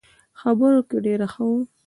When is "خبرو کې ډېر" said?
0.39-1.19